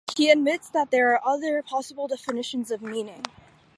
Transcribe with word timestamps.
He 0.17 0.31
admits 0.31 0.67
that 0.71 0.89
there 0.89 1.11
are 1.13 1.21
other 1.23 1.61
possible 1.61 2.07
definitions 2.07 2.71
of 2.71 2.81
meaning. 2.81 3.23